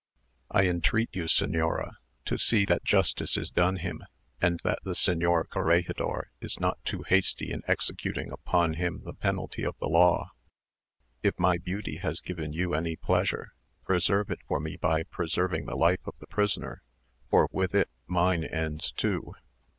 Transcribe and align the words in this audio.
I 0.49 0.65
entreat 0.67 1.11
you, 1.13 1.25
señora, 1.25 1.91
to 2.25 2.39
see 2.39 2.65
that 2.65 2.83
justice 2.83 3.37
is 3.37 3.51
done 3.51 3.75
him, 3.75 4.01
and 4.41 4.59
that 4.63 4.79
the 4.81 4.93
señor 4.93 5.47
corregidor 5.47 6.31
is 6.39 6.59
not 6.59 6.83
too 6.83 7.03
hasty 7.03 7.51
in 7.51 7.61
executing 7.67 8.31
upon 8.31 8.73
him 8.73 9.03
the 9.05 9.13
penalty 9.13 9.63
of 9.63 9.75
the 9.79 9.85
law. 9.85 10.31
If 11.21 11.37
my 11.37 11.59
beauty 11.59 11.97
has 11.97 12.19
given 12.19 12.51
you 12.51 12.73
any 12.73 12.95
pleasure, 12.95 13.53
preserve 13.85 14.31
it 14.31 14.39
for 14.47 14.59
me 14.59 14.75
by 14.75 15.03
preserving 15.03 15.67
the 15.67 15.77
life 15.77 16.07
of 16.07 16.17
the 16.17 16.25
prisoner, 16.25 16.81
for 17.29 17.47
with 17.51 17.75
it 17.75 17.91
mine 18.07 18.43
ends 18.43 18.91
too. 18.91 19.35